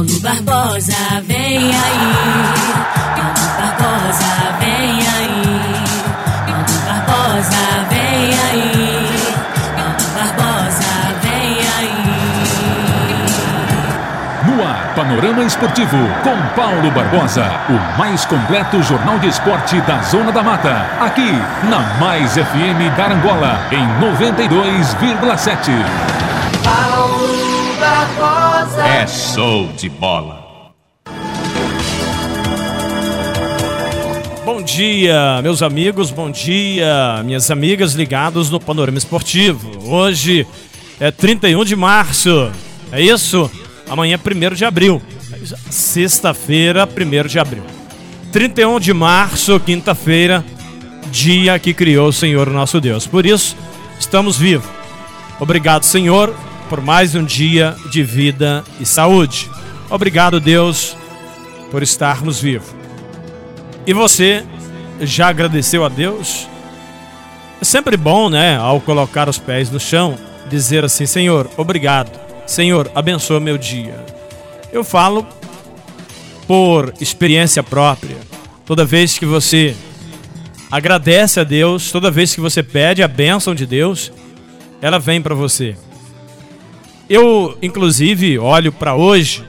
[0.00, 1.74] Paulo Barbosa, vem aí.
[3.16, 5.44] Paulo Barbosa, vem aí.
[6.46, 8.72] Paulo Barbosa, vem aí.
[9.76, 12.00] Paulo Barbosa, vem aí.
[14.46, 20.32] No ar, Panorama Esportivo, com Paulo Barbosa, o mais completo jornal de esporte da Zona
[20.32, 20.86] da Mata.
[20.98, 21.30] Aqui,
[21.64, 26.29] na Mais FM da Angola, em 92,7.
[28.00, 28.82] Barbosa.
[28.82, 30.72] É show de bola.
[34.42, 39.86] Bom dia, meus amigos, bom dia, minhas amigas ligados no Panorama Esportivo.
[39.86, 40.46] Hoje
[40.98, 42.50] é 31 de março,
[42.90, 43.50] é isso?
[43.86, 45.02] Amanhã é 1 de abril,
[45.68, 47.64] sexta-feira, 1 de abril.
[48.32, 50.42] 31 de março, quinta-feira,
[51.12, 53.06] dia que criou o Senhor nosso Deus.
[53.06, 53.54] Por isso,
[53.98, 54.68] estamos vivos.
[55.38, 56.34] Obrigado, Senhor,
[56.70, 59.50] por mais um dia de vida e saúde.
[59.90, 60.96] Obrigado, Deus,
[61.68, 62.72] por estarmos vivos.
[63.84, 64.46] E você
[65.00, 66.46] já agradeceu a Deus?
[67.60, 70.16] É sempre bom, né, ao colocar os pés no chão,
[70.48, 72.16] dizer assim: Senhor, obrigado.
[72.46, 74.06] Senhor, abençoa meu dia.
[74.72, 75.26] Eu falo
[76.46, 78.16] por experiência própria.
[78.64, 79.74] Toda vez que você
[80.70, 84.12] agradece a Deus, toda vez que você pede a bênção de Deus,
[84.80, 85.74] ela vem para você.
[87.10, 89.44] Eu, inclusive, olho para hoje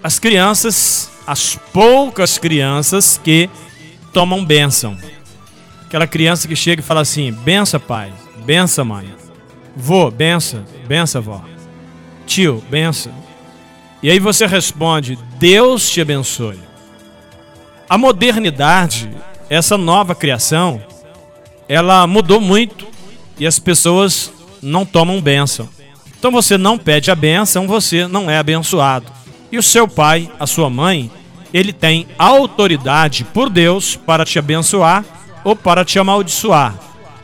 [0.00, 3.50] as crianças, as poucas crianças que
[4.12, 4.96] tomam bênção.
[5.84, 8.12] Aquela criança que chega e fala assim: benção, pai,
[8.46, 9.12] benção, mãe.
[9.74, 11.44] Vô, benção, benção, vó.
[12.24, 13.12] Tio, benção.
[14.00, 16.60] E aí você responde: Deus te abençoe.
[17.88, 19.10] A modernidade,
[19.50, 20.80] essa nova criação,
[21.68, 22.86] ela mudou muito
[23.36, 25.68] e as pessoas não tomam bênção.
[26.18, 29.06] Então você não pede a bênção, você não é abençoado.
[29.52, 31.10] E o seu pai, a sua mãe,
[31.54, 35.04] ele tem autoridade por Deus para te abençoar
[35.44, 36.74] ou para te amaldiçoar.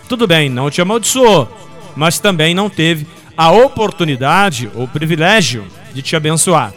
[0.08, 1.48] Tudo bem, não te amaldiçoou,
[1.96, 3.06] mas também não teve
[3.36, 6.72] a oportunidade ou privilégio de te abençoar.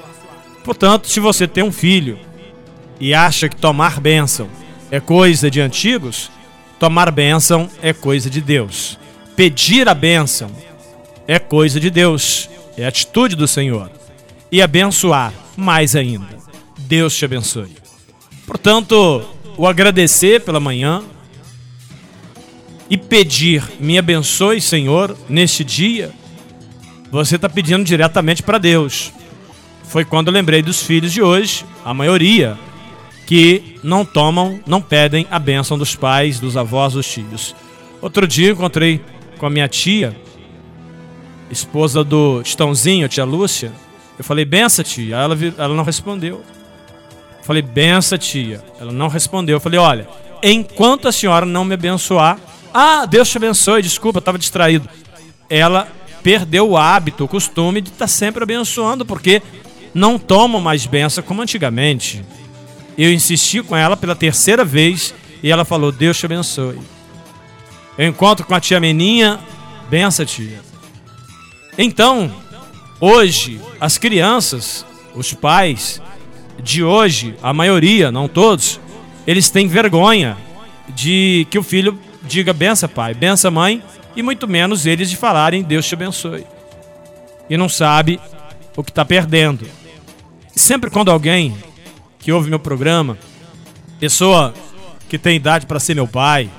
[0.63, 2.19] Portanto, se você tem um filho
[2.99, 4.49] e acha que tomar bênção
[4.89, 6.31] é coisa de antigos,
[6.79, 8.97] tomar bênção é coisa de Deus.
[9.35, 10.49] Pedir a bênção
[11.27, 13.91] é coisa de Deus, é atitude do Senhor.
[14.51, 16.37] E abençoar, mais ainda.
[16.77, 17.75] Deus te abençoe.
[18.45, 19.25] Portanto,
[19.57, 21.03] o agradecer pela manhã
[22.89, 26.11] e pedir, me abençoe, Senhor, neste dia,
[27.11, 29.11] você está pedindo diretamente para Deus.
[29.83, 32.57] Foi quando eu lembrei dos filhos de hoje, a maioria,
[33.25, 37.53] que não tomam, não pedem a bênção dos pais, dos avós, dos tios.
[38.01, 39.01] Outro dia encontrei
[39.37, 40.15] com a minha tia,
[41.49, 43.71] esposa do Titãozinho, tia Lúcia.
[44.17, 45.15] Eu falei, benção, tia.
[45.15, 46.43] Ela, ela não respondeu.
[47.37, 48.63] Eu falei, benção, tia.
[48.79, 49.57] Ela não respondeu.
[49.57, 50.07] Eu falei, olha,
[50.41, 52.39] enquanto a senhora não me abençoar.
[52.73, 54.87] Ah, Deus te abençoe, desculpa, estava distraído.
[55.49, 55.87] Ela
[56.21, 59.41] perdeu o hábito, o costume de estar tá sempre abençoando, porque
[59.93, 62.23] não tomam mais benção como antigamente.
[62.97, 66.79] Eu insisti com ela pela terceira vez e ela falou: Deus te abençoe.
[67.97, 69.39] Eu encontro com a tia Meninha,
[69.89, 70.66] benção, tia.
[71.77, 72.31] Então,
[72.99, 76.01] hoje, as crianças, os pais
[76.61, 78.79] de hoje, a maioria, não todos,
[79.27, 80.37] eles têm vergonha
[80.89, 83.83] de que o filho diga benção pai, benção mãe,
[84.15, 86.45] e muito menos eles de falarem Deus te abençoe.
[87.49, 88.19] E não sabe
[88.75, 89.67] o que está perdendo.
[90.55, 91.55] Sempre quando alguém
[92.17, 93.17] que ouve meu programa,
[93.99, 94.53] pessoa
[95.07, 96.49] que tem idade para ser meu pai,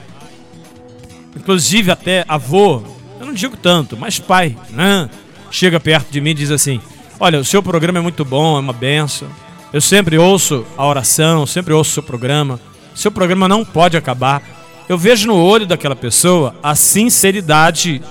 [1.36, 2.82] inclusive até avô,
[3.28, 5.08] não digo tanto, mas pai, né?
[5.50, 6.80] Chega perto de mim e diz assim:
[7.20, 9.28] Olha, o seu programa é muito bom, é uma benção.
[9.72, 12.58] Eu sempre ouço a oração, sempre ouço o seu programa.
[12.94, 14.42] Seu programa não pode acabar.
[14.88, 18.02] Eu vejo no olho daquela pessoa a sinceridade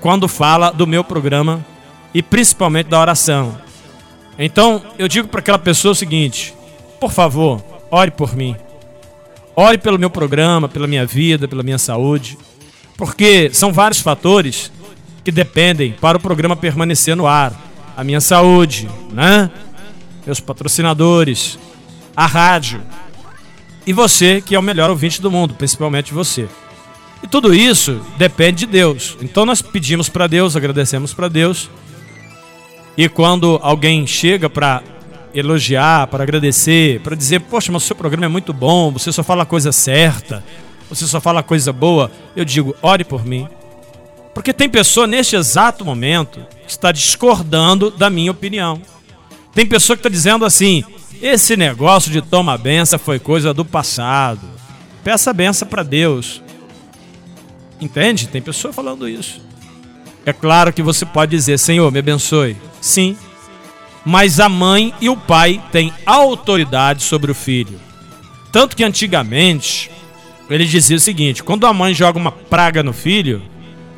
[0.00, 1.64] quando fala do meu programa
[2.14, 3.56] e principalmente da oração.
[4.38, 6.54] Então, eu digo para aquela pessoa o seguinte:
[6.98, 8.56] por favor, ore por mim.
[9.54, 12.38] Ore pelo meu programa, pela minha vida, pela minha saúde.
[13.02, 14.70] Porque são vários fatores
[15.24, 17.52] que dependem para o programa permanecer no ar.
[17.96, 19.50] A minha saúde, né?
[20.24, 21.58] Meus patrocinadores,
[22.16, 22.80] a rádio.
[23.84, 26.48] E você, que é o melhor ouvinte do mundo, principalmente você.
[27.24, 29.16] E tudo isso depende de Deus.
[29.20, 31.68] Então nós pedimos para Deus, agradecemos para Deus.
[32.96, 34.80] E quando alguém chega para
[35.34, 39.24] elogiar, para agradecer, para dizer, poxa, mas o seu programa é muito bom, você só
[39.24, 40.44] fala a coisa certa,
[40.94, 43.48] você só fala coisa boa, eu digo, ore por mim.
[44.34, 48.80] Porque tem pessoa neste exato momento que está discordando da minha opinião.
[49.54, 50.84] Tem pessoa que está dizendo assim:
[51.20, 54.46] esse negócio de toma benção foi coisa do passado.
[55.02, 56.42] Peça benção para Deus.
[57.80, 58.28] Entende?
[58.28, 59.40] Tem pessoa falando isso.
[60.24, 62.56] É claro que você pode dizer: Senhor, me abençoe.
[62.80, 63.16] Sim.
[64.04, 67.80] Mas a mãe e o pai têm autoridade sobre o filho.
[68.50, 69.90] Tanto que antigamente
[70.54, 73.42] ele dizia o seguinte: quando a mãe joga uma praga no filho,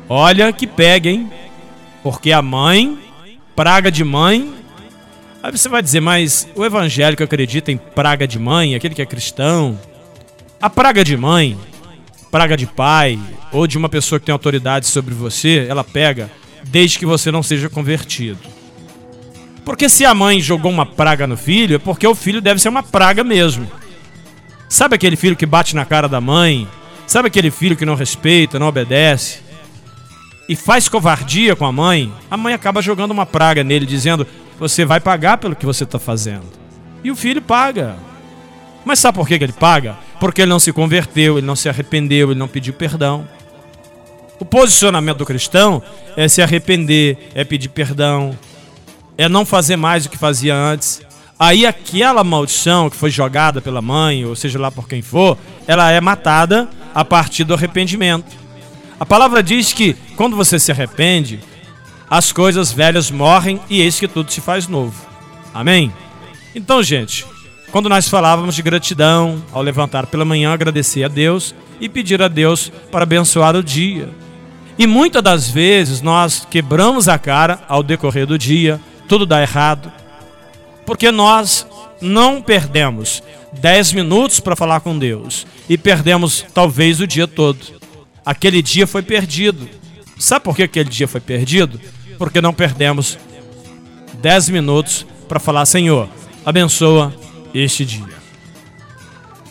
[0.07, 1.29] olha que pega, hein?
[2.03, 2.97] Porque a mãe,
[3.55, 4.53] praga de mãe.
[5.41, 9.05] Aí você vai dizer, mas o evangélico acredita em praga de mãe, aquele que é
[9.05, 9.79] cristão.
[10.59, 11.57] A praga de mãe,
[12.31, 13.19] praga de pai,
[13.51, 16.31] ou de uma pessoa que tem autoridade sobre você, ela pega
[16.63, 18.39] desde que você não seja convertido.
[19.63, 22.69] Porque se a mãe jogou uma praga no filho, é porque o filho deve ser
[22.69, 23.67] uma praga mesmo.
[24.67, 26.67] Sabe aquele filho que bate na cara da mãe?
[27.07, 29.39] Sabe aquele filho que não respeita, não obedece?
[30.47, 32.11] E faz covardia com a mãe?
[32.29, 34.27] A mãe acaba jogando uma praga nele, dizendo:
[34.59, 36.45] Você vai pagar pelo que você está fazendo.
[37.03, 37.95] E o filho paga.
[38.83, 39.97] Mas sabe por que ele paga?
[40.19, 43.27] Porque ele não se converteu, ele não se arrependeu, ele não pediu perdão.
[44.39, 45.81] O posicionamento do cristão
[46.15, 48.37] é se arrepender, é pedir perdão,
[49.17, 51.01] é não fazer mais o que fazia antes,
[51.37, 55.37] Aí aquela maldição que foi jogada pela mãe, ou seja lá por quem for,
[55.67, 58.37] ela é matada a partir do arrependimento.
[58.97, 61.41] A palavra diz que quando você se arrepende,
[62.09, 65.05] as coisas velhas morrem e eis que tudo se faz novo.
[65.53, 65.91] Amém?
[66.55, 67.25] Então, gente,
[67.69, 72.29] quando nós falávamos de gratidão, ao levantar pela manhã, agradecer a Deus e pedir a
[72.29, 74.09] Deus para abençoar o dia.
[74.79, 78.79] E muitas das vezes nós quebramos a cara ao decorrer do dia,
[79.09, 79.91] tudo dá errado
[80.85, 81.65] porque nós
[82.01, 83.23] não perdemos
[83.53, 87.59] 10 minutos para falar com Deus e perdemos talvez o dia todo.
[88.25, 89.67] Aquele dia foi perdido.
[90.17, 91.79] Sabe por que aquele dia foi perdido?
[92.17, 93.17] Porque não perdemos
[94.21, 96.09] 10 minutos para falar, Senhor,
[96.45, 97.13] abençoa
[97.53, 98.15] este dia.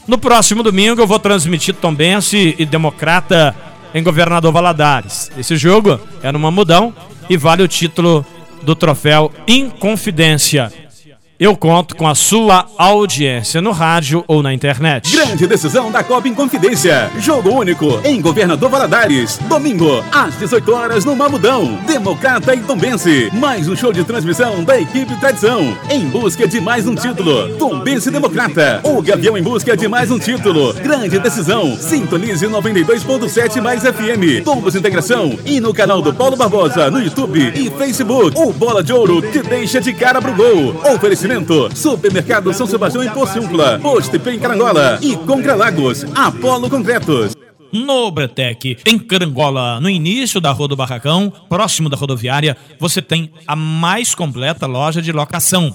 [0.06, 3.54] No próximo domingo eu vou transmitir Tombense e Democrata
[3.94, 5.30] em Governador Valadares.
[5.38, 6.94] Esse jogo é no Mamudão
[7.28, 8.24] e vale o título
[8.62, 10.83] do troféu Inconfidência.
[11.36, 15.10] Eu conto com a sua audiência no rádio ou na internet.
[15.10, 17.10] Grande decisão da Copa Inconfidência.
[17.18, 19.38] Jogo único em Governador Valadares.
[19.48, 21.74] Domingo, às 18 horas no Mamudão.
[21.88, 23.30] Democrata e Tombense.
[23.32, 25.76] Mais um show de transmissão da equipe Tradição.
[25.90, 27.48] Em busca de mais um título.
[27.56, 28.80] Tombense Democrata.
[28.84, 30.72] O Gavião em busca de mais um título.
[30.74, 31.76] Grande decisão.
[31.76, 34.44] Sintonize 92.7 mais FM.
[34.44, 35.36] Tombos Integração.
[35.44, 38.38] E no canal do Paulo Barbosa no YouTube e Facebook.
[38.38, 40.80] O Bola de Ouro te deixa de cara pro gol.
[40.94, 44.98] Oferecimento Oferecimento: Supermercado São Sebastião em Pociúncula, Posto em Carangola.
[45.00, 47.34] E Concrelagos, Apolo Concretos.
[47.72, 53.32] No Bretec, em Carangola, no início da Rua do Barracão, próximo da rodoviária, você tem
[53.46, 55.74] a mais completa loja de locação.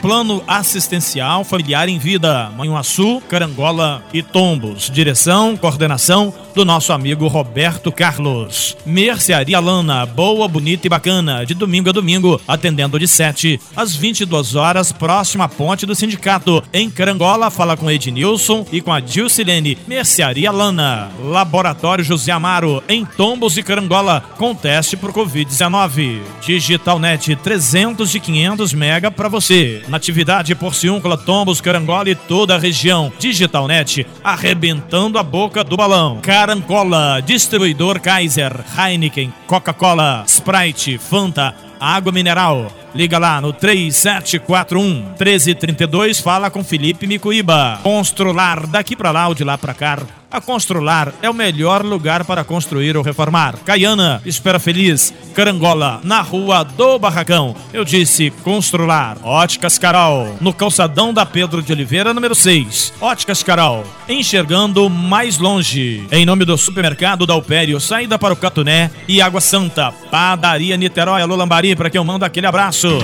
[0.00, 4.88] Plano Assistencial Familiar em Vida, Manhuaçu, Carangola e Tombos.
[4.90, 8.76] Direção, coordenação do nosso amigo Roberto Carlos.
[8.84, 14.54] Mercearia Lana, boa, bonita e bacana, de domingo a domingo, atendendo de 7 às 22
[14.54, 16.62] horas, próxima à ponte do sindicato.
[16.72, 19.78] Em Carangola, fala com Ednilson e com a Dilcilene.
[19.86, 26.20] Mercearia Lana, Laboratório José Amaro, em Tombos e Carangola, com teste por Covid-19.
[26.44, 29.82] Digitalnet 300 e 500 mega para você.
[29.88, 33.12] Natividade, Porciúncula, Tombos, Carangola e toda a região.
[33.18, 36.20] Digitalnet, arrebentando a boca do balão.
[36.20, 42.72] Carangola, distribuidor Kaiser, Heineken, Coca-Cola, Sprite, Fanta, água mineral.
[42.94, 47.80] Liga lá no 3741 1332, fala com Felipe Micuíba.
[47.82, 49.98] Constrular daqui para lá ou de lá para cá.
[50.30, 53.56] A Constrular é o melhor lugar para construir ou reformar.
[53.64, 57.56] Caiana, Espera Feliz, Carangola, na rua do Barracão.
[57.72, 59.16] Eu disse Constrular.
[59.22, 62.92] Óticas Carol, no calçadão da Pedro de Oliveira, número 6.
[63.00, 66.06] Óticas Carol, enxergando mais longe.
[66.12, 69.92] Em nome do supermercado da Alpério, saída para o Catuné e Água Santa.
[70.10, 72.98] Padaria Niterói, Alô Lambari, para quem eu mando aquele abraço.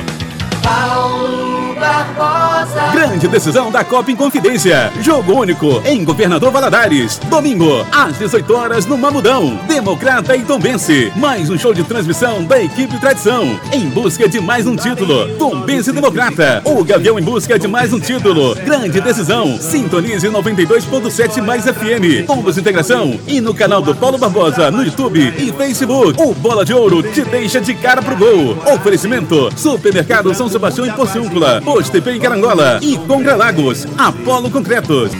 [0.62, 1.53] Paulo
[1.84, 2.80] Barbosa.
[2.92, 4.90] Grande decisão da Copa Inconfidência.
[5.02, 7.18] Jogo único em Governador Valadares.
[7.28, 9.60] Domingo, às 18 horas no Mamudão.
[9.68, 11.12] Democrata e Tombense.
[11.14, 13.60] Mais um show de transmissão da equipe Tradição.
[13.70, 15.28] Em busca de mais um título.
[15.36, 16.62] Tombense Democrata.
[16.64, 18.54] O Gavião em busca de mais um título.
[18.54, 19.58] Grande decisão.
[19.60, 22.26] Sintonize 92.7 mais FM.
[22.26, 23.20] Tombos Integração.
[23.26, 26.18] E no canal do Paulo Barbosa no YouTube e Facebook.
[26.22, 28.56] O Bola de Ouro te deixa de cara pro gol.
[28.74, 31.60] Oferecimento: Supermercado São Sebastião em Porciúncula.
[31.82, 32.78] TP em Carangola.
[32.80, 33.86] E Congra Lagos.
[33.98, 35.10] Apolo Concretos.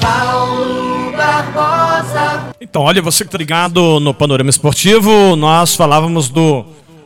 [0.00, 2.54] Paulo Barbosa.
[2.60, 6.64] Então, olha, você que tá ligado no Panorama Esportivo, nós falávamos do,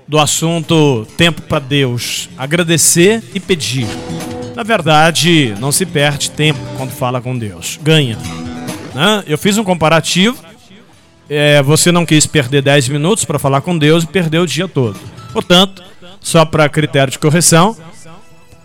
[0.08, 3.86] do assunto tempo para Deus, agradecer e pedir.
[4.56, 8.16] Na verdade, não se perde tempo quando fala com Deus, ganha.
[8.94, 9.22] Né?
[9.26, 10.36] Eu fiz um comparativo,
[11.28, 14.66] é, você não quis perder 10 minutos para falar com Deus e perdeu o dia
[14.66, 14.98] todo.
[15.32, 15.82] Portanto,
[16.20, 17.76] só para critério de correção,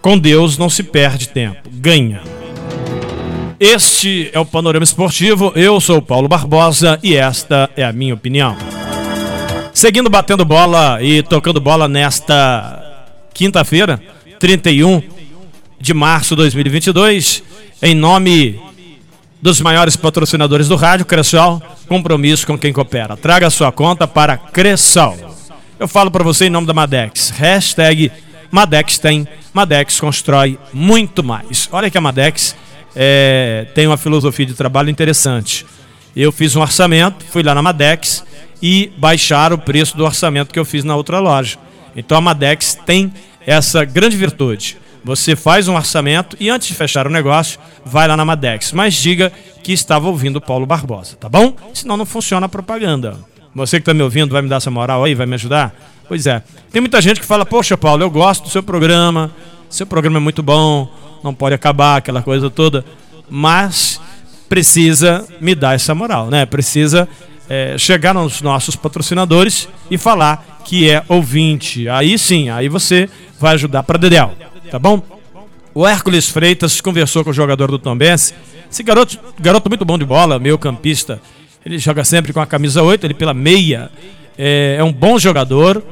[0.06, 2.22] com Deus não se perde tempo, ganha.
[3.60, 5.52] Este é o Panorama Esportivo.
[5.56, 8.56] Eu sou Paulo Barbosa e esta é a minha opinião.
[9.74, 14.00] Seguindo batendo bola e tocando bola nesta quinta-feira,
[14.40, 15.02] 31
[15.82, 17.42] de março de 2022,
[17.82, 18.62] em nome
[19.42, 23.18] dos maiores patrocinadores do rádio, Cressol, compromisso com quem coopera.
[23.18, 25.18] Traga sua conta para Cressol.
[25.80, 27.32] Eu falo para você em nome da Madex.
[27.32, 28.12] Hashtag
[28.52, 31.68] Madex tem, Madex constrói muito mais.
[31.72, 32.56] Olha que a Madex
[32.96, 35.66] é, tem uma filosofia de trabalho interessante.
[36.16, 38.24] Eu fiz um orçamento, fui lá na Madex
[38.62, 41.58] e baixaram o preço do orçamento que eu fiz na outra loja.
[41.96, 43.14] Então a Madex tem
[43.46, 44.78] essa grande virtude.
[45.04, 48.72] Você faz um orçamento e antes de fechar o negócio, vai lá na Madex.
[48.72, 51.56] Mas diga que estava ouvindo o Paulo Barbosa, tá bom?
[51.74, 53.20] Senão não funciona a propaganda.
[53.54, 55.74] Você que está me ouvindo vai me dar essa moral aí, vai me ajudar?
[56.08, 56.44] Pois é.
[56.72, 59.32] Tem muita gente que fala, poxa, Paulo, eu gosto do seu programa,
[59.70, 60.88] seu programa é muito bom,
[61.24, 62.86] não pode acabar, aquela coisa toda.
[63.30, 64.00] Mas
[64.48, 66.46] precisa me dar essa moral, né?
[66.46, 67.08] Precisa
[67.50, 71.90] é, chegar nos nossos patrocinadores e falar que é ouvinte.
[71.90, 73.10] Aí sim, aí você
[73.40, 74.34] vai ajudar para Dedel,
[74.70, 75.02] tá bom?
[75.74, 78.34] O Hércules Freitas conversou com o jogador do Tombense.
[78.72, 81.20] Esse garoto, garoto muito bom de bola, meio campista.
[81.66, 83.92] Ele joga sempre com a camisa 8, ele pela meia.
[84.38, 85.84] É, é um bom jogador.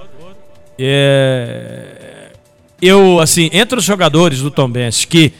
[0.78, 2.32] É,
[2.82, 5.32] eu, assim, entre os jogadores do Tombense que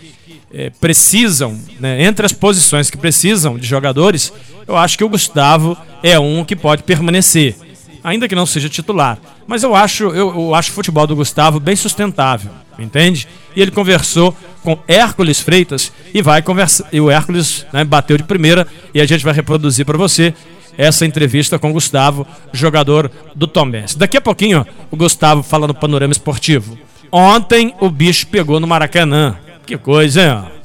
[0.54, 4.32] é, precisam, né, entre as posições que precisam de jogadores,
[4.68, 7.56] eu acho que o Gustavo é um que pode permanecer,
[8.04, 9.18] ainda que não seja titular.
[9.48, 13.28] Mas eu acho, eu, eu acho o futebol do Gustavo bem sustentável, entende?
[13.56, 16.88] E ele conversou com Hércules Freitas e vai conversar.
[16.94, 20.34] E o Hércules né, bateu de primeira e a gente vai reproduzir para você
[20.78, 23.98] essa entrevista com o Gustavo, jogador do Tombense.
[23.98, 26.78] Daqui a pouquinho, o Gustavo fala no panorama esportivo.
[27.12, 29.38] Ontem o bicho pegou no Maracanã.
[29.66, 30.64] Que coisa, hein?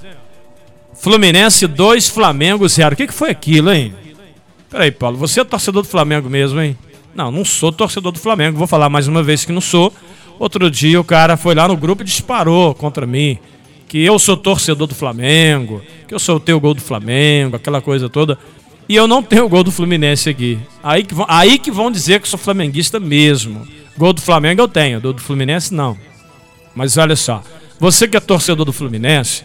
[0.95, 2.95] Fluminense 2, Flamengo 0.
[2.95, 3.95] O que, que foi aquilo, hein?
[4.69, 6.77] Peraí, Paulo, você é torcedor do Flamengo mesmo, hein?
[7.15, 8.59] Não, não sou torcedor do Flamengo.
[8.59, 9.93] Vou falar mais uma vez que não sou.
[10.39, 13.39] Outro dia o cara foi lá no grupo e disparou contra mim.
[13.89, 18.09] Que eu sou torcedor do Flamengo, que eu soltei o gol do Flamengo, aquela coisa
[18.09, 18.39] toda.
[18.89, 20.59] E eu não tenho o gol do Fluminense aqui.
[20.83, 23.69] Aí que, vão, aí que vão dizer que sou flamenguista mesmo.
[23.99, 25.99] Gol do Flamengo eu tenho, gol do Fluminense não.
[26.75, 27.43] Mas olha só,
[27.79, 29.45] você que é torcedor do Fluminense,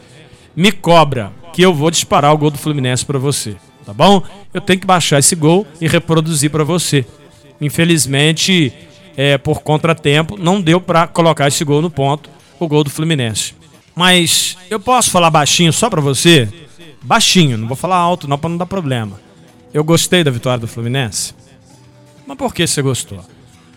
[0.55, 4.23] me cobra que eu vou disparar o gol do Fluminense para você, tá bom?
[4.53, 7.05] Eu tenho que baixar esse gol e reproduzir para você.
[7.59, 8.71] Infelizmente,
[9.17, 13.55] é, por contratempo, não deu para colocar esse gol no ponto, o gol do Fluminense.
[13.95, 16.47] Mas eu posso falar baixinho só para você?
[17.01, 19.22] Baixinho, não vou falar alto não para não dar problema.
[19.73, 21.33] Eu gostei da vitória do Fluminense.
[22.27, 23.25] Mas por que você gostou?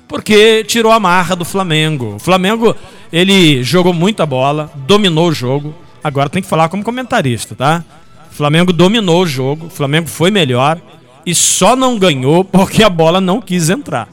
[0.07, 2.17] Porque tirou a marra do Flamengo.
[2.17, 2.76] O Flamengo,
[3.11, 5.75] ele jogou muita bola, dominou o jogo.
[6.05, 7.83] Agora tem que falar como comentarista, tá?
[8.31, 10.79] O Flamengo dominou o jogo, o Flamengo foi melhor
[11.25, 14.07] e só não ganhou porque a bola não quis entrar.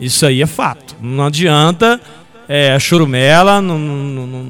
[0.00, 0.96] Isso aí é fato.
[1.00, 2.00] Não adianta
[2.48, 4.44] é, churumela, não, não, não,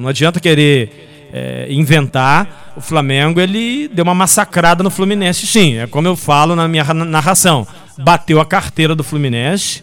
[0.00, 2.72] não adianta querer é, inventar.
[2.76, 5.78] O Flamengo ele deu uma massacrada no Fluminense, sim.
[5.78, 7.66] É como eu falo na minha narração.
[7.98, 9.82] Bateu a carteira do Fluminense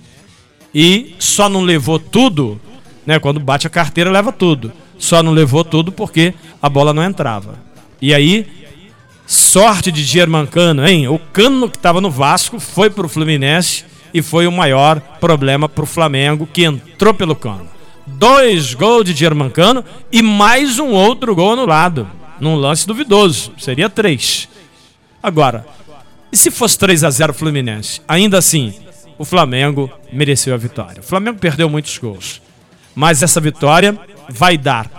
[0.74, 2.60] e só não levou tudo,
[3.06, 3.20] né?
[3.20, 4.72] Quando bate a carteira, leva tudo.
[4.98, 7.56] Só não levou tudo porque a bola não entrava.
[8.02, 8.46] E aí,
[9.26, 11.08] sorte de Germancano, hein?
[11.08, 15.84] O cano que estava no Vasco foi pro Fluminense e foi o maior problema para
[15.84, 17.68] o Flamengo, que entrou pelo cano.
[18.06, 23.52] Dois gols de Germancano e mais um outro gol anulado, num lance duvidoso.
[23.58, 24.50] Seria três.
[25.22, 25.66] Agora,
[26.32, 28.02] e se fosse 3 a 0 Fluminense?
[28.08, 28.74] Ainda assim,
[29.18, 31.02] o Flamengo mereceu a vitória.
[31.02, 32.42] O Flamengo perdeu muitos gols.
[32.96, 34.90] Mas essa vitória vai dar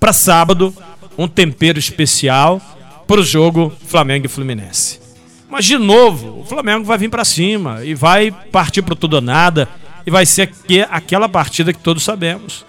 [0.00, 0.74] para sábado
[1.16, 2.60] um tempero especial
[3.06, 5.00] para o jogo Flamengo e Fluminense.
[5.48, 9.20] Mas de novo, o Flamengo vai vir para cima e vai partir para tudo ou
[9.20, 9.68] nada
[10.06, 10.50] e vai ser
[10.90, 12.64] aquela partida que todos sabemos.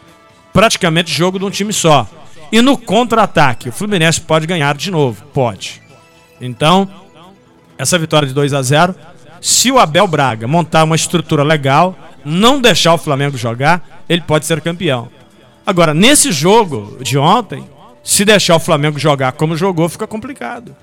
[0.52, 2.08] Praticamente jogo de um time só.
[2.52, 5.82] E no contra-ataque, o Fluminense pode ganhar de novo, pode.
[6.42, 6.90] Então,
[7.78, 8.96] essa vitória de 2 a 0,
[9.40, 14.46] se o Abel Braga montar uma estrutura legal, não deixar o Flamengo jogar, ele pode
[14.46, 15.10] ser campeão.
[15.66, 17.64] Agora, nesse jogo de ontem,
[18.04, 20.76] se deixar o Flamengo jogar como jogou, fica complicado.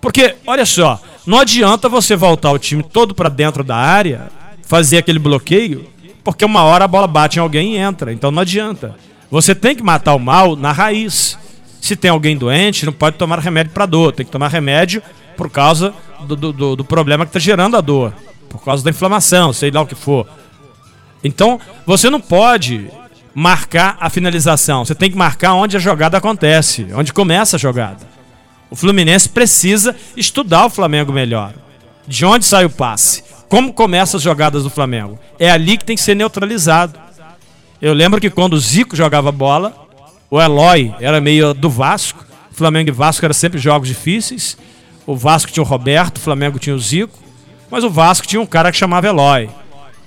[0.00, 4.30] Porque, olha só, não adianta você voltar o time todo para dentro da área,
[4.66, 5.86] fazer aquele bloqueio,
[6.22, 8.12] porque uma hora a bola bate em alguém e entra.
[8.12, 8.96] Então não adianta.
[9.30, 11.38] Você tem que matar o mal na raiz.
[11.80, 14.12] Se tem alguém doente, não pode tomar remédio para dor.
[14.12, 15.02] Tem que tomar remédio
[15.36, 15.92] por causa
[16.26, 18.14] do, do, do problema que está gerando a dor.
[18.48, 20.26] Por causa da inflamação, sei lá o que for.
[21.22, 22.88] Então, você não pode
[23.34, 24.84] marcar a finalização.
[24.84, 28.06] Você tem que marcar onde a jogada acontece, onde começa a jogada.
[28.70, 31.52] O Fluminense precisa estudar o Flamengo melhor.
[32.06, 33.24] De onde sai o passe?
[33.48, 35.18] Como começam as jogadas do Flamengo?
[35.38, 36.98] É ali que tem que ser neutralizado.
[37.80, 39.74] Eu lembro que quando o Zico jogava bola,
[40.30, 42.24] o Eloy era meio do Vasco.
[42.50, 44.56] Flamengo e Vasco eram sempre jogos difíceis.
[45.06, 47.18] O Vasco tinha o Roberto, o Flamengo tinha o Zico.
[47.70, 49.48] Mas o Vasco tinha um cara que chamava Eloy.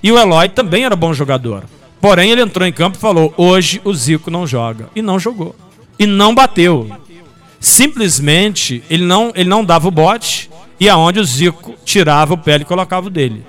[0.02, 1.64] E o Eloy também era bom jogador.
[2.00, 4.88] Porém, ele entrou em campo e falou: hoje o Zico não joga.
[4.94, 5.54] E não jogou.
[5.98, 6.90] E não bateu.
[7.60, 10.48] Simplesmente ele não, ele não dava o bote
[10.80, 13.44] e aonde o Zico tirava o pé e colocava o dele.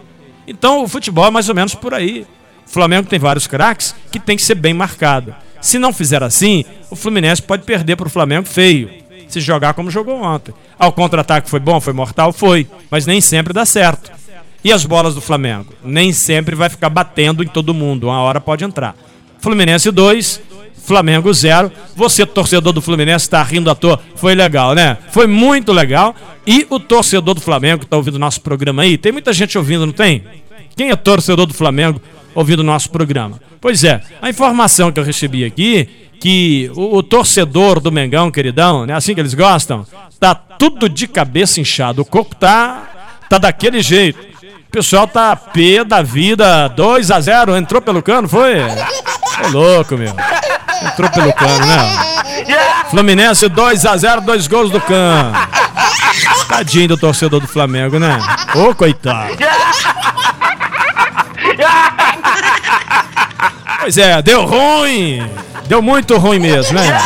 [0.47, 2.25] Então o futebol é mais ou menos por aí.
[2.65, 5.35] O Flamengo tem vários craques que tem que ser bem marcado.
[5.61, 8.89] Se não fizer assim, o Fluminense pode perder para o Flamengo feio.
[9.27, 10.53] Se jogar como jogou ontem.
[10.77, 12.33] Ao contra-ataque foi bom, foi mortal?
[12.33, 12.67] Foi.
[12.89, 14.11] Mas nem sempre dá certo.
[14.63, 15.73] E as bolas do Flamengo?
[15.83, 18.07] Nem sempre vai ficar batendo em todo mundo.
[18.07, 18.95] Uma hora pode entrar.
[19.39, 20.41] Fluminense 2,
[20.83, 21.71] Flamengo 0.
[21.95, 23.99] Você, torcedor do Fluminense, está rindo à toa.
[24.15, 24.97] Foi legal, né?
[25.11, 26.15] Foi muito legal.
[26.45, 29.85] E o torcedor do Flamengo que está ouvindo nosso programa aí, tem muita gente ouvindo,
[29.85, 30.23] não tem?
[30.75, 32.01] Quem é torcedor do Flamengo
[32.33, 33.39] ouvindo nosso programa?
[33.61, 35.87] Pois é, a informação que eu recebi aqui
[36.19, 39.85] que o, o, torcedor do Mengão, queridão, né, assim que eles gostam,
[40.19, 42.01] tá tudo de cabeça inchado.
[42.01, 42.89] O corpo tá
[43.29, 44.19] tá daquele jeito.
[44.67, 48.57] O pessoal tá pé da vida, 2 a 0 entrou pelo cano, foi?
[48.57, 50.13] É louco, meu.
[50.85, 51.77] Entrou pelo cano, né?
[52.89, 55.33] Fluminense 2 a 0 dois gols do cano.
[56.47, 58.19] Tadinho do torcedor do Flamengo, né?
[58.55, 59.37] Ô, coitado.
[63.79, 65.29] Pois é, deu ruim.
[65.67, 66.99] Deu muito ruim mesmo, né?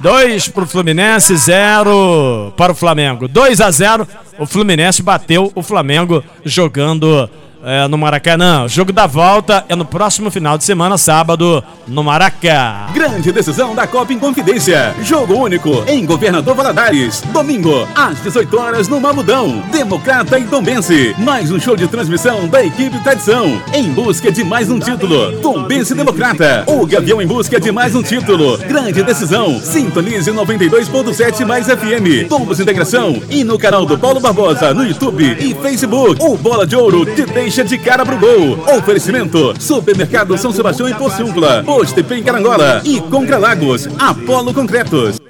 [0.00, 3.28] 2 para o Fluminense, 0 para o Flamengo.
[3.28, 4.06] 2 a 0
[4.38, 7.28] o Fluminense bateu o Flamengo jogando
[7.64, 8.64] é, no Maracanã.
[8.64, 12.88] O jogo da volta é no próximo final de semana, sábado, no Maracá.
[12.92, 14.94] Grande decisão da Copa Inconfidência.
[15.02, 17.22] Jogo único em Governador Valadares.
[17.32, 19.62] Domingo, às 18 horas, no Mamudão.
[19.72, 21.14] Democrata e Tombense.
[21.18, 23.60] Mais um show de transmissão da equipe Tradição.
[23.72, 25.40] Em busca de mais um título.
[25.40, 26.64] Tombense Democrata.
[26.66, 28.58] O Gavião em busca de mais um título.
[28.58, 29.58] Grande decisão.
[29.60, 32.28] Sintonize 92.7 mais FM.
[32.28, 33.22] Tombos Integração.
[33.30, 36.22] E no canal do Paulo Barbosa, no YouTube e Facebook.
[36.22, 38.58] O Bola de Ouro te deixa deixa de cara pro gol.
[38.76, 45.20] Oferecimento: Supermercado São Sebastião em Porciúncula, Postepê em Carangola e Concra Lagos, Apolo Concretos.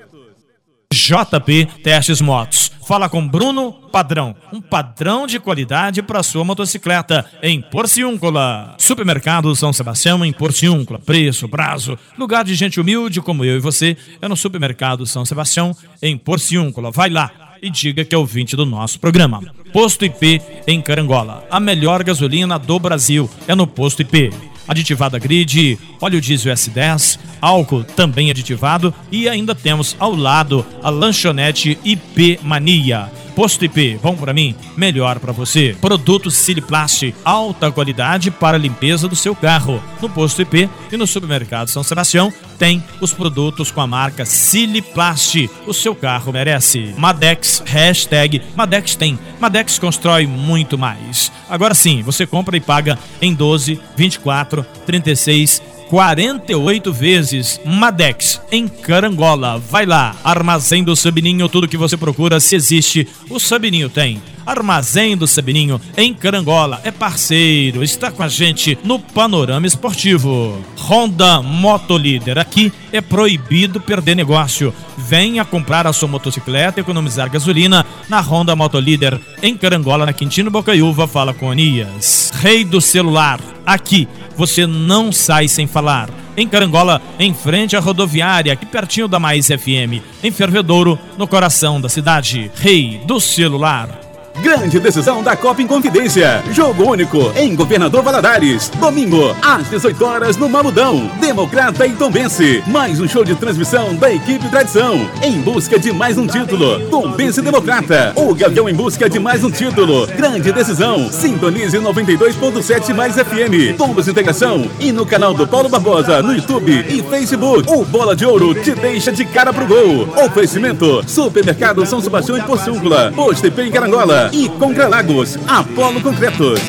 [0.90, 2.72] JP Testes Motos.
[2.86, 8.74] Fala com Bruno Padrão, um padrão de qualidade para sua motocicleta em Porciúncula.
[8.78, 10.98] Supermercado São Sebastião em Porciúncula.
[10.98, 15.76] Preço, prazo, lugar de gente humilde como eu e você é no Supermercado São Sebastião
[16.00, 16.90] em Porciúncula.
[16.90, 17.30] Vai lá
[17.64, 19.40] e diga que é ouvinte do nosso programa.
[19.72, 21.46] Posto IP em Carangola.
[21.50, 24.30] A melhor gasolina do Brasil é no Posto IP.
[24.68, 31.78] Aditivada grid, óleo diesel S10, álcool também aditivado e ainda temos ao lado a lanchonete
[31.82, 35.76] IP Mania Posto IP, bom para mim, melhor para você.
[35.80, 39.82] Produtos Siliplast, alta qualidade para a limpeza do seu carro.
[40.00, 45.50] No Posto IP e no Supermercado São Sebastião tem os produtos com a marca Siliplast.
[45.66, 46.94] O seu carro merece.
[46.96, 49.18] Madex, hashtag Madex tem.
[49.40, 51.32] Madex constrói muito mais.
[51.48, 57.60] Agora sim, você compra e paga em 12, 24, 36 48 vezes.
[57.64, 59.58] Madex, em Carangola.
[59.58, 64.20] Vai lá, Armazém do Sabininho, tudo que você procura, se existe, o Sabininho tem.
[64.46, 66.80] Armazém do Sabininho, em Carangola.
[66.84, 70.58] É parceiro, está com a gente no Panorama Esportivo.
[70.78, 72.38] Honda Motolíder.
[72.38, 74.72] Aqui é proibido perder negócio.
[74.96, 80.50] Venha comprar a sua motocicleta e economizar gasolina na Honda Motolíder, em Carangola, na Quintino
[80.50, 81.06] Bocaiúva.
[81.06, 82.32] Fala com Anias.
[82.34, 83.40] Rei do celular.
[83.66, 86.10] Aqui você não sai sem falar.
[86.36, 90.02] Em Carangola, em frente à rodoviária, aqui pertinho da Mais FM.
[90.22, 92.50] Em Fervedouro, no coração da cidade.
[92.56, 94.03] Rei do celular.
[94.42, 96.42] Grande decisão da Copa Inconfidência.
[96.50, 98.68] Jogo único em Governador Valadares.
[98.80, 101.08] Domingo, às 18 horas no Mamudão.
[101.20, 102.62] Democrata e Tombense.
[102.66, 105.08] Mais um show de transmissão da equipe Tradição.
[105.22, 106.80] Em busca de mais um título.
[106.90, 108.12] Tombense Democrata.
[108.16, 110.06] O Gavião em busca de mais um título.
[110.08, 111.10] Grande decisão.
[111.10, 113.76] Sintonize 92.7 mais FM.
[113.78, 114.68] Tombos Integração.
[114.80, 117.70] E no canal do Paulo Barbosa no YouTube e Facebook.
[117.72, 120.08] O Bola de Ouro te deixa de cara pro gol.
[120.24, 121.02] Oferecimento.
[121.08, 123.12] Supermercado São Sebastião e Porciúncula.
[123.14, 126.60] Posto em Carangola e Concrelagos, Apolo Concretos.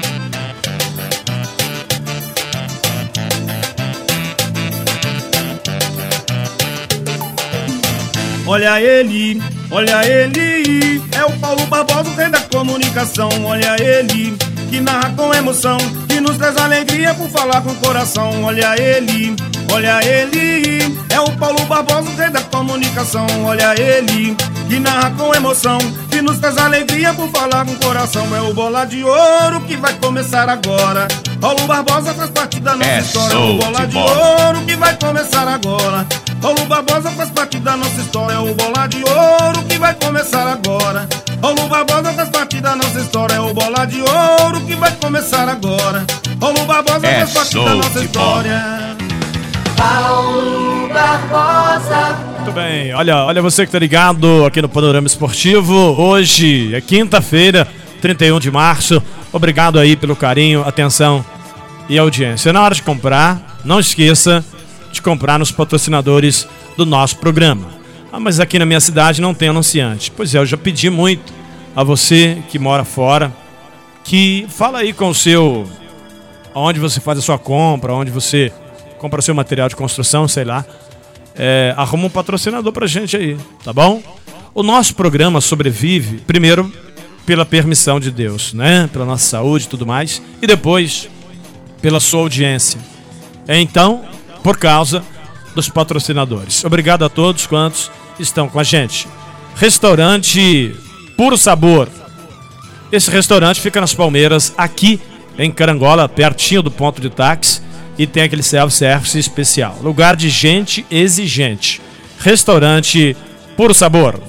[8.47, 9.41] Olha ele,
[9.71, 13.29] olha ele, é o Paulo Barbosa, o rei da comunicação.
[13.43, 14.37] Olha ele,
[14.69, 18.43] que narra com emoção, que nos traz alegria por falar com o coração.
[18.43, 19.35] Olha ele,
[19.71, 23.25] olha ele, é o Paulo Barbosa, rei da comunicação.
[23.45, 24.35] Olha ele,
[24.67, 25.77] que narra com emoção,
[26.09, 28.35] que nos traz alegria por falar com o coração.
[28.35, 31.07] É o bola de ouro que vai começar agora.
[31.39, 33.29] Paulo Barbosa faz parte da nossa É história.
[33.31, 36.05] show o bola de ouro que vai começar agora.
[36.45, 38.35] Paulo Barbosa faz parte da nossa história.
[38.35, 41.09] É o bola de ouro que vai começar agora.
[41.41, 43.33] Paulo Barbosa faz parte da nossa história.
[43.33, 46.05] É o bola de ouro que vai começar agora.
[46.39, 48.63] Paulo Barbosa É faz parte da nossa história.
[49.75, 52.15] Paulo Barbosa.
[52.37, 55.73] Muito bem, olha, olha você que tá ligado aqui no Panorama Esportivo.
[55.99, 57.67] Hoje é quinta-feira,
[58.03, 59.01] 31 de março.
[59.33, 61.25] Obrigado aí pelo carinho, atenção
[61.89, 62.53] e audiência.
[62.53, 64.45] Na hora de comprar, não esqueça
[64.95, 67.67] de comprar nos patrocinadores do nosso programa.
[68.11, 70.09] Ah, mas aqui na minha cidade não tem anunciante.
[70.09, 71.33] Pois é, eu já pedi muito
[71.75, 73.31] a você que mora fora
[74.03, 75.67] que fala aí com o seu
[76.53, 78.53] onde você faz a sua compra, onde você
[78.97, 80.65] compra seu material de construção, sei lá.
[81.35, 84.01] É, arruma um patrocinador pra gente aí, tá bom?
[84.53, 86.71] O nosso programa sobrevive, primeiro,
[87.25, 88.89] pela permissão de Deus, né?
[88.93, 91.09] Pela nossa saúde e tudo mais, e depois
[91.81, 92.79] pela sua audiência.
[93.47, 94.05] Então,
[94.45, 95.03] por causa
[95.55, 96.63] dos patrocinadores.
[96.63, 99.07] Obrigado a todos quantos estão com a gente.
[99.55, 100.75] Restaurante
[101.17, 101.89] Puro Sabor.
[102.91, 105.01] Esse restaurante fica nas Palmeiras, aqui
[105.35, 107.59] em Carangola, pertinho do ponto de táxi,
[107.97, 109.79] e tem aquele self-service especial.
[109.81, 111.81] Lugar de gente exigente.
[112.19, 113.17] Restaurante
[113.57, 114.19] Puro Sabor.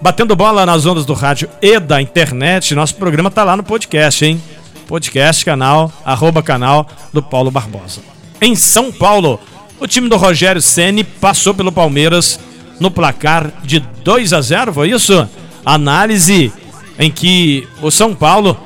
[0.00, 4.24] Batendo bola nas ondas do rádio e da internet, nosso programa tá lá no podcast,
[4.24, 4.40] hein?
[4.86, 8.17] Podcast, canal, arroba canal do Paulo Barbosa.
[8.40, 9.40] Em São Paulo,
[9.80, 12.38] o time do Rogério Ceni passou pelo Palmeiras
[12.78, 15.28] no placar de 2 a 0, foi isso?
[15.64, 16.52] Análise
[16.98, 18.56] em que o São Paulo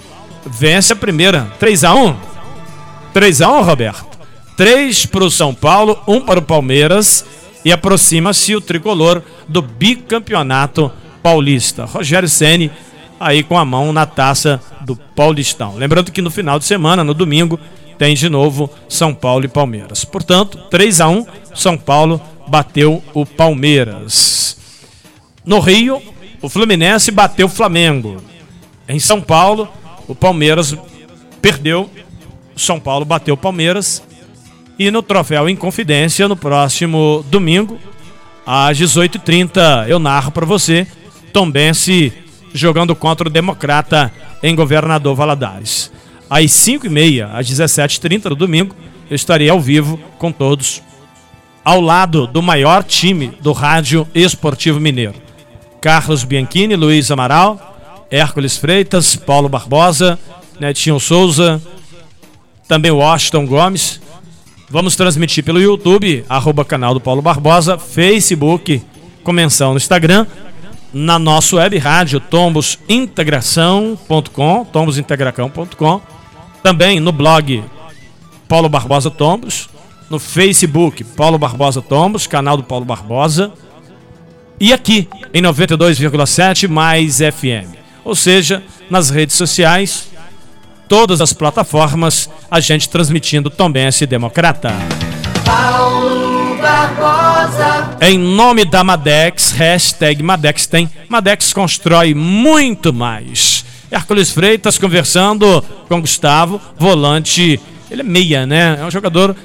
[0.47, 2.17] vence a primeira, 3 a 1.
[3.13, 4.19] 3 a 1, Roberto.
[4.57, 7.25] 3 para o São Paulo, 1 para o Palmeiras
[7.65, 11.85] e aproxima-se o tricolor do bicampeonato paulista.
[11.85, 12.71] Rogério Ceni
[13.19, 15.77] aí com a mão na taça do Paulistão.
[15.77, 17.59] Lembrando que no final de semana, no domingo,
[18.03, 20.05] tem de novo São Paulo e Palmeiras.
[20.05, 24.59] Portanto, 3 a 1, São Paulo bateu o Palmeiras.
[25.47, 26.03] No Rio,
[26.41, 28.21] o Fluminense bateu o Flamengo.
[28.89, 29.69] Em São Paulo,
[30.09, 30.77] o Palmeiras
[31.41, 31.89] perdeu,
[32.57, 34.03] São Paulo bateu o Palmeiras.
[34.77, 37.79] E no troféu Inconfidência, no próximo domingo,
[38.45, 40.89] às 18h30, eu narro para você
[41.33, 42.13] Tombense
[42.53, 44.13] jogando contra o Democrata
[44.43, 45.93] em Governador Valadares.
[46.33, 48.75] Às 5h30, às 17h30 do domingo,
[49.11, 50.83] eu estarei ao vivo com todos,
[51.63, 55.13] ao lado do maior time do Rádio Esportivo Mineiro.
[55.79, 60.19] Carlos Bianchini, Luiz Amaral, Hércules Freitas, Paulo Barbosa,
[60.59, 61.61] Netinho Souza,
[62.67, 64.01] também Washington Gomes.
[64.71, 68.83] Vamos transmitir pelo YouTube, arroba canal do Paulo Barbosa, Facebook,
[69.23, 70.27] com menção no Instagram,
[70.95, 76.22] na nossa web rádio tombosintegração.com, tombosintegracão.com,
[76.63, 77.65] também no blog
[78.49, 79.69] Paulo Barbosa Tombos,
[80.09, 83.53] no Facebook Paulo Barbosa Tombos, canal do Paulo Barbosa,
[84.61, 87.75] e aqui em 92,7 mais FM.
[88.05, 90.11] Ou seja, nas redes sociais,
[90.89, 94.71] todas as plataformas, a gente transmitindo Tombense Democrata.
[95.45, 97.97] Paulo Barbosa.
[98.01, 100.89] Em nome da Madex, hashtag Madex tem.
[101.09, 103.62] Madex constrói muito mais.
[103.93, 107.61] Hércules Freitas conversando com Gustavo, volante.
[107.91, 108.79] Ele é meia, né?
[108.81, 109.37] É um jogador.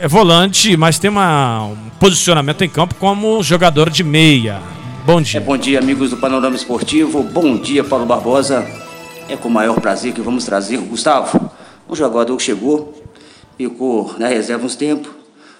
[0.00, 4.62] É volante, mas tem uma, um posicionamento em campo como jogador de meia.
[5.04, 5.40] Bom dia.
[5.40, 7.24] É, bom dia, amigos do Panorama Esportivo.
[7.24, 8.64] Bom dia, Paulo Barbosa.
[9.28, 11.50] É com o maior prazer que vamos trazer o Gustavo,
[11.90, 12.94] um jogador que chegou,
[13.58, 15.10] ficou na reserva uns tempos,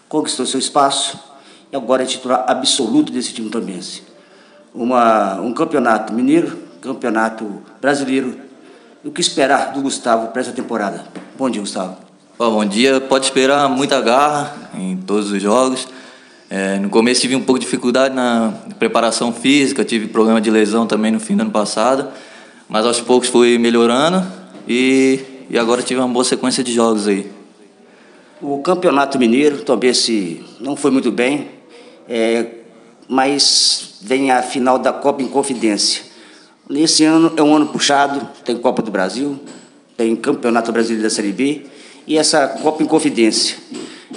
[0.09, 1.19] conquistou seu espaço
[1.73, 3.81] e agora é titular absoluto desse time também.
[4.73, 8.37] Uma, um campeonato mineiro, campeonato brasileiro.
[9.05, 11.05] O que esperar do Gustavo para essa temporada?
[11.39, 11.97] Bom dia, Gustavo.
[12.39, 13.01] bom dia.
[13.01, 15.89] Pode esperar muita garra em todos os jogos.
[16.49, 20.87] É, no começo tive um pouco de dificuldade na preparação física, tive problema de lesão
[20.87, 22.09] também no fim do ano passado,
[22.69, 24.25] mas aos poucos fui melhorando
[24.69, 27.31] e, e agora tive uma boa sequência de jogos aí.
[28.41, 31.49] O Campeonato Mineiro também se não foi muito bem,
[32.09, 32.47] é,
[33.09, 36.05] mas vem a final da Copa em Confidência.
[36.69, 39.39] Nesse ano é um ano puxado, tem Copa do Brasil,
[39.97, 41.63] tem Campeonato Brasileiro da Série B
[42.07, 43.57] e essa Copa em Confidência.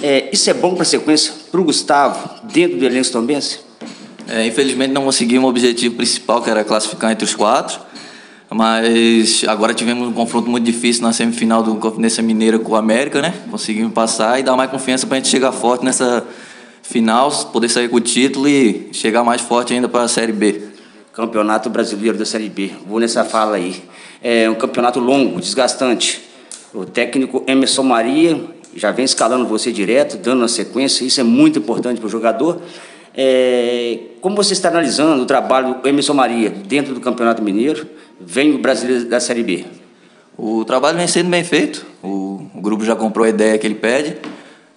[0.02, 3.60] É, isso é bom para a sequência para o Gustavo, dentro do elenco tombense?
[4.26, 7.80] É, infelizmente não conseguimos o objetivo principal, que era classificar entre os quatro.
[8.52, 13.22] Mas agora tivemos um confronto muito difícil na semifinal do Confidência Mineira com o América,
[13.22, 13.32] né?
[13.48, 16.26] Conseguimos passar e dar mais confiança para a gente chegar forte nessa
[16.82, 20.69] final, poder sair com o título e chegar mais forte ainda para a Série B.
[21.12, 22.70] Campeonato Brasileiro da Série B.
[22.86, 23.82] Vou nessa fala aí.
[24.22, 26.22] É um campeonato longo, desgastante.
[26.72, 28.40] O técnico Emerson Maria
[28.76, 31.04] já vem escalando você direto, dando uma sequência.
[31.04, 32.60] Isso é muito importante para o jogador.
[33.16, 37.86] É, como você está analisando o trabalho do Emerson Maria dentro do Campeonato Mineiro?
[38.20, 39.64] Vem o brasileiro da Série B.
[40.38, 41.84] O trabalho vem sendo bem feito.
[42.02, 44.16] O, o grupo já comprou a ideia que ele pede.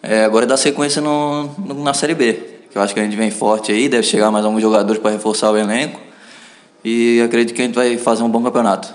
[0.01, 2.37] É, agora é dar sequência no, no, na Série B.
[2.73, 5.51] Eu acho que a gente vem forte aí, deve chegar mais alguns jogadores para reforçar
[5.51, 6.01] o elenco.
[6.83, 8.93] E acredito que a gente vai fazer um bom campeonato.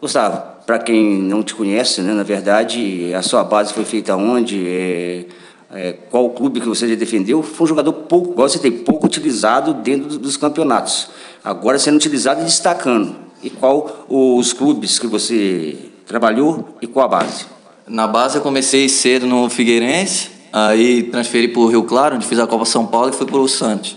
[0.00, 4.66] Gustavo, para quem não te conhece, né, na verdade, a sua base foi feita onde?
[4.66, 5.24] É,
[5.72, 7.42] é, qual clube que você já defendeu?
[7.42, 11.08] Foi um jogador pouco, igual você tem, pouco utilizado dentro dos campeonatos.
[11.44, 13.14] Agora sendo utilizado e destacando.
[13.42, 17.46] E qual os clubes que você trabalhou e qual a base?
[17.86, 22.38] Na base eu comecei cedo no Figueirense, aí transferi para o Rio Claro, onde fiz
[22.38, 23.96] a Copa São Paulo e fui para o Santos.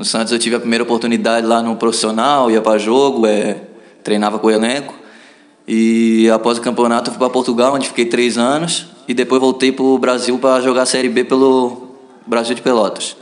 [0.00, 3.60] No Santos eu tive a primeira oportunidade lá no profissional, ia para jogo, é,
[4.02, 4.94] treinava com o elenco.
[5.68, 8.86] E após o campeonato eu fui para Portugal, onde fiquei três anos.
[9.06, 13.14] E depois voltei para o Brasil para jogar a Série B pelo Brasil de Pelotas.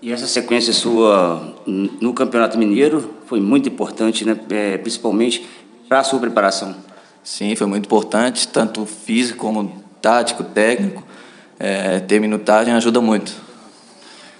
[0.00, 4.38] E essa sequência sua no Campeonato Mineiro foi muito importante, né?
[4.50, 5.44] É, principalmente
[5.88, 6.76] para a sua preparação.
[7.24, 11.02] Sim, foi muito importante, tanto físico como tático, técnico.
[11.58, 13.47] É, ter minutagem ajuda muito.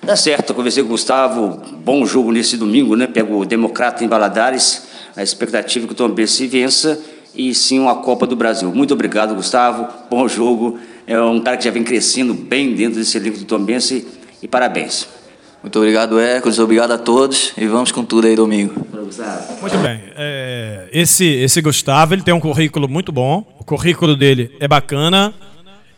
[0.05, 3.07] Tá certo, eu conversei com o Gustavo, bom jogo nesse domingo, né?
[3.07, 6.99] Pega o Democrata em Valadares, a expectativa é que o Tom se vença
[7.35, 8.73] e sim uma Copa do Brasil.
[8.73, 10.79] Muito obrigado, Gustavo, bom jogo.
[11.07, 13.67] É um cara que já vem crescendo bem dentro desse elenco do Tom
[14.43, 15.09] e parabéns.
[15.63, 16.59] Muito obrigado, Hércules.
[16.59, 17.53] Obrigado a todos.
[17.57, 18.87] E vamos com tudo aí domingo.
[19.61, 20.01] Muito bem.
[20.17, 23.45] É, esse, esse Gustavo ele tem um currículo muito bom.
[23.59, 25.35] O currículo dele é bacana.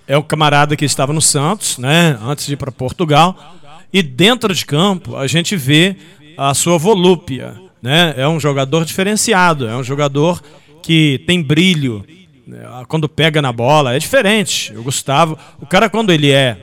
[0.07, 2.19] É o camarada que estava no Santos, né?
[2.23, 3.60] Antes de ir para Portugal.
[3.93, 5.97] E dentro de campo a gente vê
[6.37, 7.55] a sua volúpia.
[7.83, 8.15] Né?
[8.17, 9.69] É um jogador diferenciado.
[9.69, 10.43] É um jogador
[10.83, 12.05] que tem brilho.
[12.47, 12.59] Né?
[12.89, 14.73] Quando pega na bola, é diferente.
[14.77, 16.57] O Gustavo, o cara quando ele é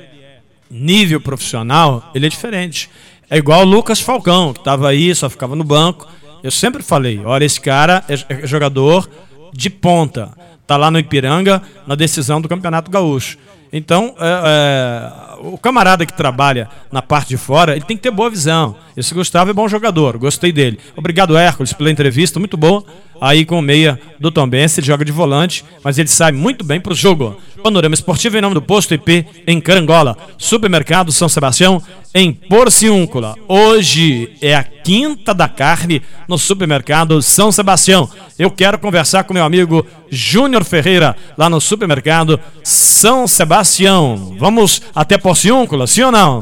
[0.70, 2.90] nível profissional, ele é diferente.
[3.30, 6.08] É igual o Lucas Falcão, que estava aí, só ficava no banco.
[6.44, 9.10] Eu sempre falei, olha, esse cara é, é jogador
[9.54, 10.32] de ponta.
[10.66, 13.38] Tá lá no Ipiranga, na decisão do Campeonato Gaúcho.
[13.72, 18.12] Então, é, é, o camarada que trabalha na parte de fora, ele tem que ter
[18.12, 18.76] boa visão.
[18.95, 20.80] Esse Gustavo é bom jogador, gostei dele.
[20.95, 22.84] Obrigado, Hércules, pela entrevista, muito boa.
[23.19, 26.63] Aí com o meia do Tom Benz, ele joga de volante, mas ele sai muito
[26.63, 27.36] bem pro jogo.
[27.63, 30.15] Panorama Esportivo em nome do Posto IP em Carangola.
[30.38, 31.82] Supermercado São Sebastião
[32.13, 33.36] em Porciúncula.
[33.47, 38.10] Hoje é a quinta da carne no Supermercado São Sebastião.
[38.38, 44.36] Eu quero conversar com meu amigo Júnior Ferreira, lá no Supermercado São Sebastião.
[44.39, 46.42] Vamos até Porciúncula, sim ou não?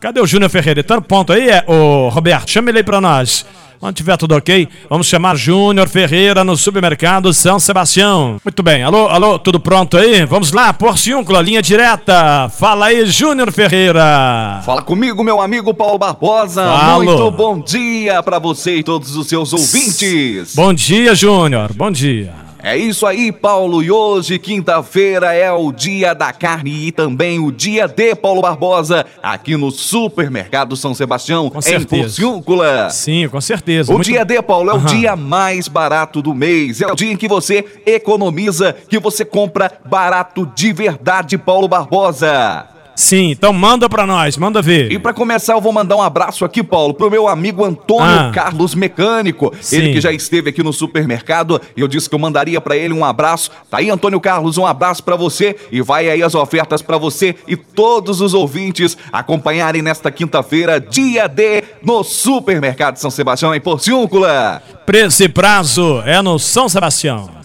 [0.00, 0.82] Cadê o Júnior Ferreira?
[0.82, 1.62] Tá no ponto aí, é?
[1.68, 3.46] Ô, Roberto, chame ele aí pra nós.
[3.78, 8.40] Quando tiver tudo ok, vamos chamar Júnior Ferreira no supermercado São Sebastião.
[8.44, 10.24] Muito bem, alô, alô, tudo pronto aí?
[10.24, 12.48] Vamos lá, Porciúncula, linha direta.
[12.48, 14.60] Fala aí, Júnior Ferreira.
[14.66, 16.64] Fala comigo, meu amigo Paulo Barbosa.
[16.64, 17.04] Falo.
[17.04, 20.56] Muito bom dia para você e todos os seus ouvintes.
[20.56, 22.34] Bom dia, Júnior, bom dia.
[22.66, 23.82] É isso aí, Paulo.
[23.82, 29.04] E hoje, quinta-feira, é o dia da carne e também o dia de Paulo Barbosa,
[29.22, 32.02] aqui no Supermercado São Sebastião, Com em certeza.
[32.04, 32.88] Porciúncula.
[32.88, 33.92] Sim, com certeza.
[33.92, 34.86] O Muito- dia D, Paulo, é o Aham.
[34.86, 36.80] dia mais barato do mês.
[36.80, 42.66] É o dia em que você economiza, que você compra barato de verdade, Paulo Barbosa.
[42.96, 44.92] Sim, então manda pra nós, manda ver.
[44.92, 48.30] E pra começar, eu vou mandar um abraço aqui, Paulo, pro meu amigo Antônio Ah.
[48.32, 49.52] Carlos Mecânico.
[49.60, 49.76] Sim.
[49.76, 52.94] Ele que já esteve aqui no supermercado e eu disse que eu mandaria pra ele
[52.94, 53.50] um abraço.
[53.70, 57.34] Tá aí, Antônio Carlos, um abraço pra você e vai aí as ofertas pra você
[57.48, 64.62] e todos os ouvintes acompanharem nesta quinta-feira, dia D, no supermercado São Sebastião em Porciúncula.
[64.86, 67.43] Preço e prazo é no São Sebastião.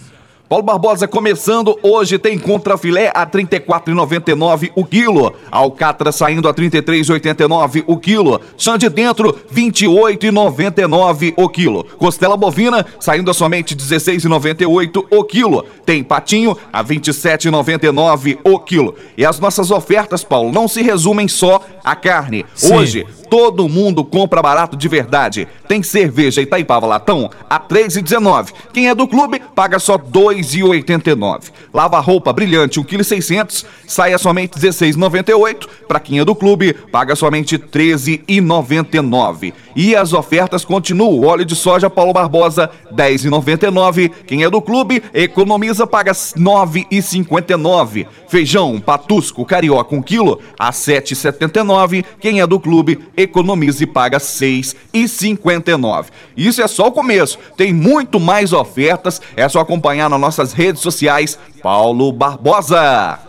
[0.50, 6.52] Paulo Barbosa começando hoje tem contra filé a R$ 34,99 o quilo, alcatra saindo a
[6.52, 13.34] R$ 33,89 o quilo, chã de dentro R$ 28,99 o quilo, costela bovina saindo a
[13.34, 18.96] somente R$ 16,98 o quilo, tem patinho a R$ 27,99 o quilo.
[19.16, 22.44] E as nossas ofertas, Paulo, não se resumem só à carne.
[22.56, 22.74] Sim.
[22.74, 25.48] Hoje Todo mundo compra barato de verdade.
[25.68, 28.52] Tem cerveja Itaipava Latão a R$ 3,19.
[28.74, 30.04] Quem é do clube paga só R$
[30.42, 31.52] 2,89.
[31.74, 35.68] Lava roupa brilhante 1,6 kg sai a somente R$ 16,98.
[35.88, 39.54] Para quem é do clube paga somente R$ 13,99.
[39.76, 41.26] E as ofertas continuam.
[41.26, 44.12] Óleo de soja Paulo Barbosa R$ 10,99.
[44.26, 48.08] Quem é do clube economiza paga R$ 9,59.
[48.28, 52.04] Feijão Patusco Carioca 1 kg a R$ 7,79.
[52.20, 56.06] Quem é do clube economiza e paga R$ 6,59.
[56.36, 57.38] Isso é só o começo.
[57.58, 59.22] Tem muito mais ofertas.
[59.36, 61.38] É só acompanhar nas nossas redes sociais.
[61.62, 63.20] Paulo Barbosa.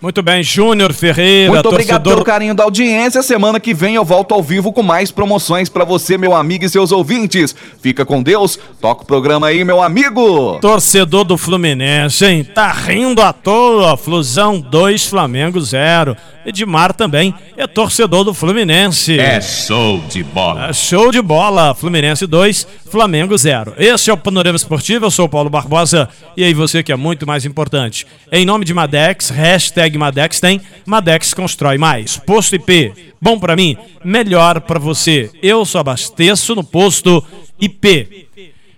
[0.00, 2.12] Muito bem, Júnior Ferreira, Muito obrigado torcedor.
[2.12, 3.22] pelo carinho da audiência.
[3.22, 6.68] Semana que vem eu volto ao vivo com mais promoções pra você, meu amigo e
[6.68, 7.56] seus ouvintes.
[7.80, 8.58] Fica com Deus.
[8.82, 10.58] Toca o programa aí, meu amigo.
[10.60, 12.44] Torcedor do Fluminense, hein?
[12.44, 13.96] Tá rindo à toa.
[13.96, 16.14] Flusão 2, Flamengo 0.
[16.44, 19.18] Edmar também é torcedor do Fluminense.
[19.18, 20.68] É show de bola.
[20.68, 21.74] É show de bola.
[21.74, 23.74] Fluminense 2, Flamengo 0.
[23.78, 25.06] Esse é o Panorama Esportivo.
[25.06, 26.08] Eu sou o Paulo Barbosa.
[26.36, 28.06] E aí você que é muito mais importante.
[28.30, 30.60] Em nome de Madex, hashtag Madex tem.
[30.84, 32.16] Madex constrói mais.
[32.16, 35.30] Posto IP, bom pra mim, melhor pra você.
[35.42, 37.24] Eu só abasteço no posto
[37.60, 38.28] IP.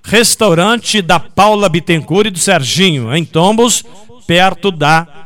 [0.02, 3.84] Restaurante da Paula Bittencourt e do Serginho, em Tombos,
[4.24, 5.25] perto da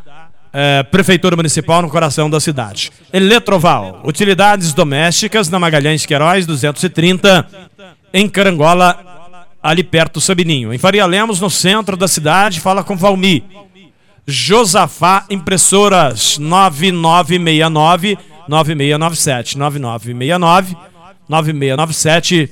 [0.52, 2.90] é, Prefeitura Municipal, no coração da cidade.
[3.12, 7.46] Eletroval, utilidades domésticas na Magalhães Queiroz, 230,
[8.12, 8.98] em Carangola,
[9.62, 10.72] ali perto do Sabininho.
[10.72, 13.44] Em Faria Lemos, no centro da cidade, fala com Valmi.
[14.26, 20.76] Josafá Impressoras 9969 9697 9969
[21.28, 22.50] 9697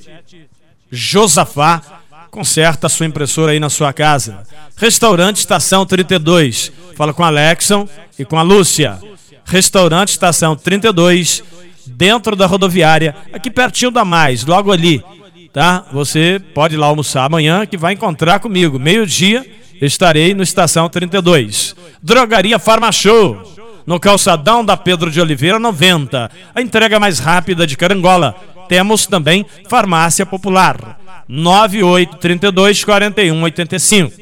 [0.91, 1.98] Josafá
[2.29, 4.43] conserta a sua impressora aí na sua casa.
[4.75, 6.71] Restaurante Estação 32.
[6.95, 7.87] Fala com a Alexon
[8.17, 8.99] e com a Lúcia.
[9.45, 11.43] Restaurante Estação 32,
[11.85, 15.03] dentro da rodoviária, aqui pertinho da Mais, logo ali,
[15.51, 15.85] tá?
[15.91, 18.77] Você pode ir lá almoçar amanhã que vai encontrar comigo.
[18.77, 19.43] Meio-dia
[19.81, 21.75] estarei no Estação 32.
[22.01, 23.41] Drogaria Farmachou,
[23.87, 26.29] no calçadão da Pedro de Oliveira 90.
[26.53, 28.35] A entrega mais rápida de Carangola.
[28.69, 30.99] Temos também Farmácia Popular.
[31.27, 34.13] 9832 4185.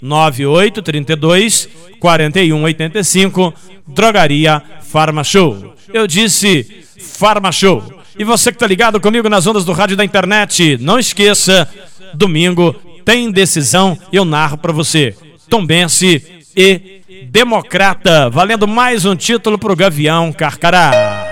[0.00, 3.54] 9832 4185.
[3.88, 5.74] Drogaria Farma Show.
[5.92, 7.82] Eu disse Farma Show.
[8.18, 11.68] E você que tá ligado comigo nas ondas do rádio da internet, não esqueça,
[12.14, 15.14] domingo tem decisão eu narro para você.
[15.48, 21.25] Tombense e Democrata, valendo mais um título pro Gavião Carcará.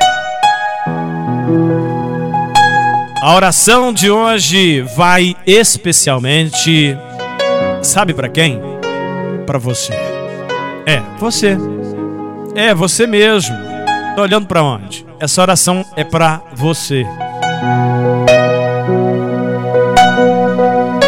[3.25, 6.95] A oração de hoje vai especialmente,
[7.81, 8.61] sabe para quem?
[9.47, 9.95] Para você.
[10.85, 11.57] É, você.
[12.55, 13.57] É, você mesmo.
[14.15, 15.07] Tá olhando para onde?
[15.19, 17.07] Essa oração é para você.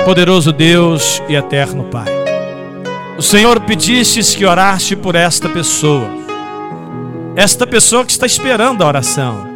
[0.06, 2.08] Poderoso Deus e eterno Pai.
[3.18, 6.08] O Senhor pedistes que oraste por esta pessoa.
[7.36, 9.46] Esta pessoa que está esperando a oração.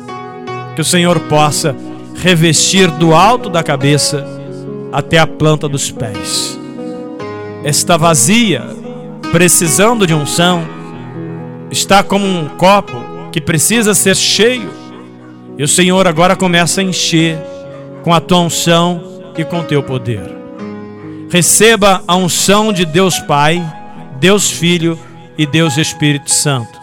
[0.75, 1.75] Que o Senhor possa
[2.21, 4.27] revestir do alto da cabeça
[4.93, 6.59] até a planta dos pés.
[7.65, 8.63] Está vazia,
[9.33, 10.67] precisando de unção,
[11.71, 12.97] está como um copo
[13.33, 14.71] que precisa ser cheio,
[15.57, 17.39] e o Senhor agora começa a encher
[18.03, 20.39] com a tua unção e com teu poder.
[21.31, 23.63] Receba a unção de Deus Pai,
[24.19, 24.99] Deus Filho
[25.39, 26.79] e Deus Espírito Santo,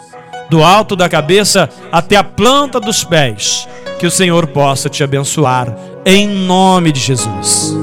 [0.50, 5.75] do alto da cabeça até a planta dos pés que o Senhor possa te abençoar,
[6.05, 7.75] em nome de Jesus.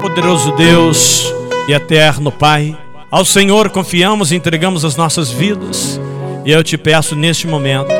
[0.00, 1.32] Poderoso Deus,
[1.68, 2.76] e eterno Pai,
[3.10, 6.00] ao Senhor confiamos e entregamos as nossas vidas.
[6.44, 7.90] E eu te peço neste momento,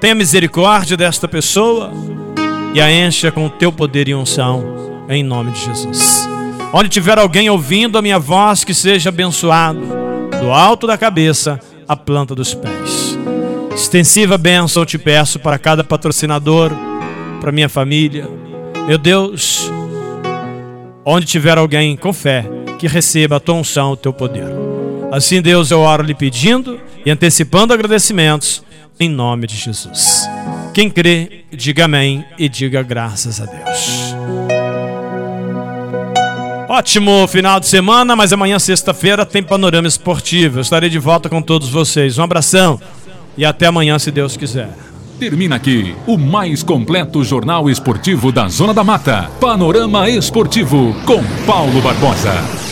[0.00, 1.90] tenha misericórdia desta pessoa
[2.74, 6.28] e a encha com o teu poder e unção, em nome de Jesus.
[6.72, 9.80] Onde tiver alguém ouvindo a minha voz, que seja abençoado,
[10.38, 11.58] do alto da cabeça
[11.88, 13.07] à planta dos pés.
[13.78, 16.72] Extensiva bênção eu te peço para cada patrocinador,
[17.40, 18.28] para minha família.
[18.88, 19.70] Meu Deus,
[21.04, 22.44] onde tiver alguém com fé,
[22.76, 24.48] que receba a tua unção, o teu poder.
[25.12, 28.64] Assim, Deus, eu oro lhe pedindo e antecipando agradecimentos,
[28.98, 30.28] em nome de Jesus.
[30.74, 34.14] Quem crê, diga amém e diga graças a Deus.
[36.68, 40.58] Ótimo final de semana, mas amanhã, sexta-feira, tem panorama esportivo.
[40.58, 42.18] Eu estarei de volta com todos vocês.
[42.18, 42.80] Um abração
[43.38, 44.68] e até amanhã, se Deus quiser.
[45.18, 49.30] Termina aqui o mais completo jornal esportivo da Zona da Mata.
[49.40, 52.68] Panorama Esportivo com Paulo Barbosa.